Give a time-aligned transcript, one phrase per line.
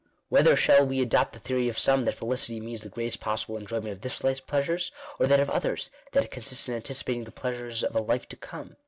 [0.29, 3.91] —Whether shall we adopt the theory of some that felicity means the greatest possible enjoyment
[3.93, 7.83] of this life's pleasures, or that of others, that it consists in anticipating the pleasures
[7.83, 8.77] of a life to come